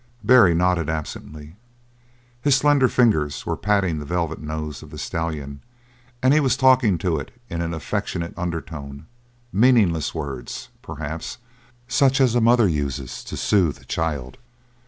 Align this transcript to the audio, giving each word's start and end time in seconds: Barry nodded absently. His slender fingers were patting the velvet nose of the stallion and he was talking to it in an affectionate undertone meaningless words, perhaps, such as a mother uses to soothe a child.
Barry 0.23 0.55
nodded 0.55 0.89
absently. 0.89 1.57
His 2.41 2.55
slender 2.55 2.87
fingers 2.87 3.45
were 3.45 3.55
patting 3.55 3.99
the 3.99 4.03
velvet 4.05 4.41
nose 4.41 4.81
of 4.81 4.89
the 4.89 4.97
stallion 4.97 5.61
and 6.23 6.33
he 6.33 6.39
was 6.39 6.57
talking 6.57 6.97
to 6.97 7.17
it 7.19 7.29
in 7.51 7.61
an 7.61 7.71
affectionate 7.71 8.33
undertone 8.35 9.05
meaningless 9.53 10.15
words, 10.15 10.69
perhaps, 10.81 11.37
such 11.87 12.19
as 12.19 12.33
a 12.33 12.41
mother 12.41 12.67
uses 12.67 13.23
to 13.25 13.37
soothe 13.37 13.79
a 13.79 13.85
child. 13.85 14.39